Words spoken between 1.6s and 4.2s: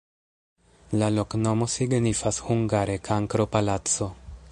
signifas hungare: kankro-palaco.